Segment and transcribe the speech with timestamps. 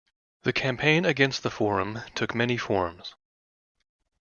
[0.41, 3.13] The campaign against the forum took many forms.